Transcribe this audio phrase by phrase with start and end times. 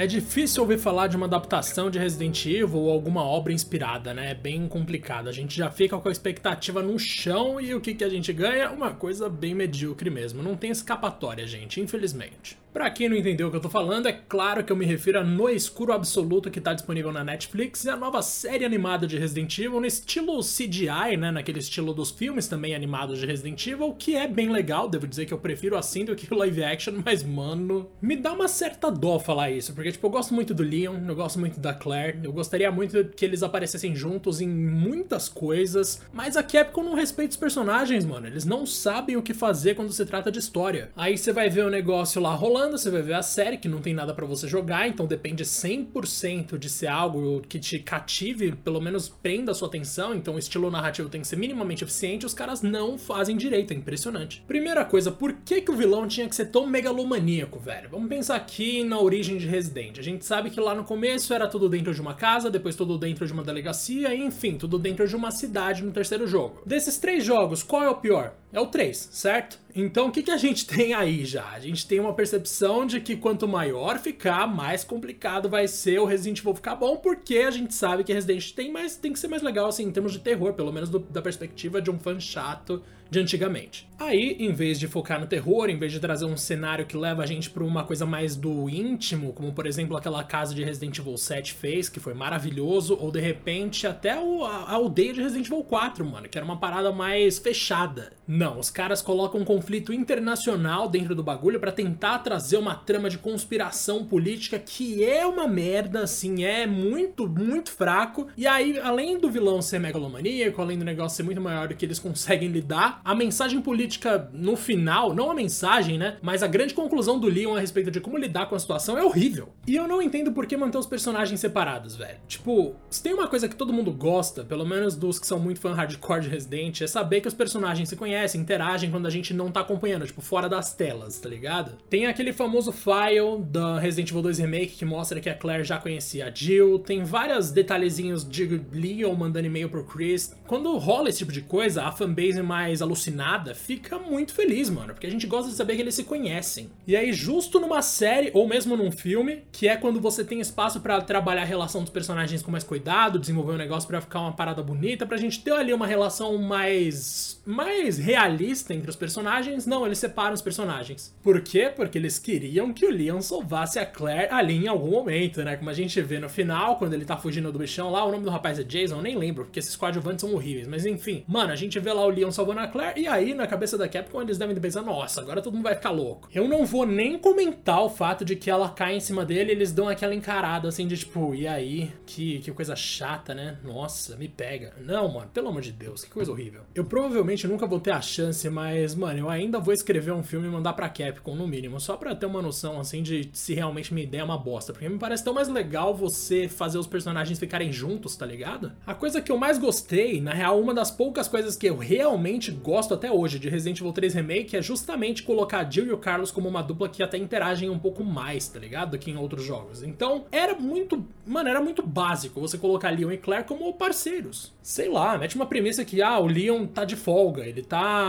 [0.00, 4.30] É difícil ouvir falar de uma adaptação de Resident Evil ou alguma obra inspirada, né?
[4.30, 5.28] É bem complicado.
[5.28, 8.32] A gente já fica com a expectativa no chão e o que, que a gente
[8.32, 8.70] ganha?
[8.70, 10.42] Uma coisa bem medíocre mesmo.
[10.42, 12.56] Não tem escapatória, gente, infelizmente.
[12.72, 15.18] Pra quem não entendeu o que eu tô falando, é claro que eu me refiro
[15.18, 19.18] a No Escuro Absoluto, que tá disponível na Netflix, e a nova série animada de
[19.18, 23.92] Resident Evil, no estilo CGI, né, naquele estilo dos filmes também animados de Resident Evil,
[23.94, 26.94] que é bem legal, devo dizer que eu prefiro assim do que o live action,
[27.04, 30.62] mas mano, me dá uma certa dó falar isso, porque tipo, eu gosto muito do
[30.62, 35.28] Leon, eu gosto muito da Claire, eu gostaria muito que eles aparecessem juntos em muitas
[35.28, 39.74] coisas, mas a Capcom não respeita os personagens, mano, eles não sabem o que fazer
[39.74, 40.90] quando se trata de história.
[40.96, 43.68] Aí você vai ver o negócio lá rolando, rolando, você vai ver a série que
[43.68, 48.52] não tem nada para você jogar, então depende 100% de ser algo que te cative,
[48.52, 52.26] pelo menos prenda a sua atenção, então o estilo narrativo tem que ser minimamente eficiente,
[52.26, 54.42] os caras não fazem direito, é impressionante.
[54.46, 57.88] Primeira coisa, por que, que o vilão tinha que ser tão megalomaníaco, velho?
[57.90, 59.79] Vamos pensar aqui na origem de Resident.
[59.98, 62.98] A gente sabe que lá no começo era tudo dentro de uma casa, depois tudo
[62.98, 66.62] dentro de uma delegacia, enfim, tudo dentro de uma cidade no terceiro jogo.
[66.66, 68.34] Desses três jogos, qual é o pior?
[68.52, 69.58] É o 3, certo?
[69.74, 71.48] Então o que, que a gente tem aí já?
[71.50, 76.04] A gente tem uma percepção de que quanto maior ficar, mais complicado vai ser o
[76.04, 79.28] Resident Evil ficar bom, porque a gente sabe que Resident tem, mais, tem que ser
[79.28, 82.18] mais legal assim em termos de terror, pelo menos do, da perspectiva de um fã
[82.18, 83.88] chato de antigamente.
[83.98, 87.24] Aí, em vez de focar no terror, em vez de trazer um cenário que leva
[87.24, 90.96] a gente para uma coisa mais do íntimo, como por exemplo aquela casa de Resident
[90.98, 95.20] Evil 7 fez, que foi maravilhoso, ou de repente até o, a, a aldeia de
[95.20, 98.12] Resident Evil 4, mano, que era uma parada mais fechada.
[98.40, 103.10] Não, os caras colocam um conflito internacional dentro do bagulho para tentar trazer uma trama
[103.10, 108.28] de conspiração política que é uma merda, assim, é muito, muito fraco.
[108.38, 111.84] E aí, além do vilão ser megalomaníaco, além do negócio ser muito maior do que
[111.84, 116.16] eles conseguem lidar, a mensagem política no final, não a mensagem, né?
[116.22, 119.04] Mas a grande conclusão do Leon a respeito de como lidar com a situação é
[119.04, 119.50] horrível.
[119.66, 122.16] E eu não entendo por que manter os personagens separados, velho.
[122.26, 125.60] Tipo, se tem uma coisa que todo mundo gosta, pelo menos dos que são muito
[125.60, 129.32] fã hardcore de Resident, é saber que os personagens se conhecem, interagem quando a gente
[129.32, 131.72] não tá acompanhando, tipo, fora das telas, tá ligado?
[131.88, 135.78] Tem aquele famoso file da Resident Evil 2 Remake que mostra que a Claire já
[135.78, 140.34] conhecia a Jill, tem vários detalhezinhos de Leon mandando e-mail pro Chris.
[140.46, 145.06] Quando rola esse tipo de coisa, a fanbase mais alucinada, fica muito feliz, mano, porque
[145.06, 146.70] a gente gosta de saber que eles se conhecem.
[146.86, 150.80] E aí, justo numa série, ou mesmo num filme, que é quando você tem espaço
[150.80, 154.32] para trabalhar a relação dos personagens com mais cuidado, desenvolver um negócio para ficar uma
[154.32, 157.40] parada bonita, pra gente ter ali uma relação mais.
[157.46, 161.14] mais realista entre os personagens, não, eles separam os personagens.
[161.22, 161.72] Por quê?
[161.74, 165.56] Porque eles queriam que o Leon salvasse a Claire ali em algum momento, né?
[165.56, 168.24] Como a gente vê no final, quando ele tá fugindo do bichão lá, o nome
[168.24, 171.24] do rapaz é Jason, nem lembro, porque esses coadjuvantes são horríveis, mas enfim.
[171.26, 173.88] Mano, a gente vê lá o Leon salvando a Claire, e aí, na cabeça da
[173.88, 176.28] Capcom, eles devem pensar, nossa, agora todo mundo vai ficar louco.
[176.34, 179.54] Eu não vou nem comentar o fato de que ela cai em cima dele e
[179.54, 181.90] eles dão aquela encarada, assim, de tipo, e aí?
[182.04, 183.56] Que, que coisa chata, né?
[183.64, 184.74] Nossa, me pega.
[184.80, 186.62] Não, mano, pelo amor de Deus, que coisa horrível.
[186.74, 190.46] Eu provavelmente nunca vou ter a chance, mas, mano, eu ainda vou escrever um filme
[190.46, 193.94] e mandar pra Capcom, no mínimo, só pra ter uma noção, assim, de se realmente
[193.94, 194.72] minha ideia é uma bosta.
[194.72, 198.72] Porque me parece tão mais legal você fazer os personagens ficarem juntos, tá ligado?
[198.86, 202.50] A coisa que eu mais gostei, na real, uma das poucas coisas que eu realmente
[202.50, 205.98] gosto até hoje de Resident Evil 3 Remake é justamente colocar a Jill e o
[205.98, 208.90] Carlos como uma dupla que até interagem um pouco mais, tá ligado?
[208.92, 209.82] Do que em outros jogos.
[209.82, 211.04] Então, era muito.
[211.26, 214.52] Mano, era muito básico você colocar Leon e Claire como parceiros.
[214.62, 217.99] Sei lá, mete uma premissa que, ah, o Leon tá de folga, ele tá.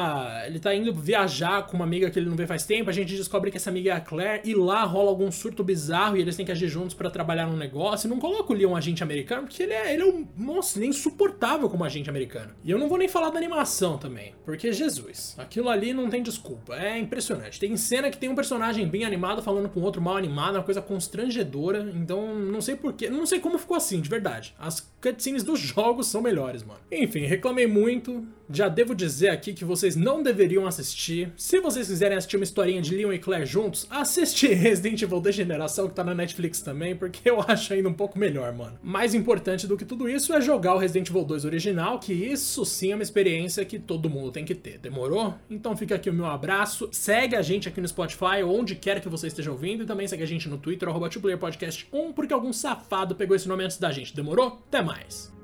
[0.46, 3.16] Ele tá indo viajar com uma amiga que ele não vê faz tempo, a gente
[3.16, 6.36] descobre que essa amiga é a Claire, e lá rola algum surto bizarro e eles
[6.36, 8.10] têm que agir juntos para trabalhar num negócio.
[8.10, 10.28] Não coloca o Leon agente americano, porque ele é, ele é um.
[10.38, 12.54] Nossa, ele é insuportável como agente americano.
[12.64, 16.22] E eu não vou nem falar da animação também, porque Jesus, aquilo ali não tem
[16.22, 16.76] desculpa.
[16.76, 17.60] É impressionante.
[17.60, 20.82] Tem cena que tem um personagem bem animado falando com outro mal animado, uma coisa
[20.82, 21.92] constrangedora.
[21.96, 23.10] Então, não sei porquê.
[23.10, 24.54] Não sei como ficou assim, de verdade.
[24.60, 26.80] As cutscenes dos jogos são melhores, mano.
[26.92, 28.26] Enfim, reclamei muito.
[28.54, 31.32] Já devo dizer aqui que vocês não deveriam assistir.
[31.38, 35.88] Se vocês quiserem assistir uma historinha de Leon e Claire juntos, assiste Resident Evil Degeneração,
[35.88, 38.78] que tá na Netflix também, porque eu acho ainda um pouco melhor, mano.
[38.84, 42.66] Mais importante do que tudo isso é jogar o Resident Evil 2 original, que isso
[42.66, 44.78] sim é uma experiência que todo mundo tem que ter.
[44.80, 45.34] Demorou?
[45.50, 46.90] Então fica aqui o meu abraço.
[46.92, 50.24] Segue a gente aqui no Spotify, onde quer que você esteja ouvindo, e também segue
[50.24, 51.10] a gente no Twitter, arroba
[51.40, 54.16] Podcast 1, porque algum safado pegou esse nome antes da gente.
[54.16, 54.62] Demorou?
[54.68, 55.41] Até mais!